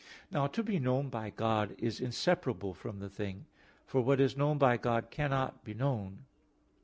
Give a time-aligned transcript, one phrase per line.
[0.31, 3.45] Now to be known by God is inseparable from the thing;
[3.85, 6.25] for what is known by God cannot be known.